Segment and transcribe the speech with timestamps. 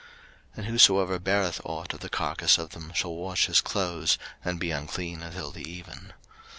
[0.55, 4.59] 03:011:025 And whosoever beareth ought of the carcase of them shall wash his clothes, and
[4.59, 6.13] be unclean until the even.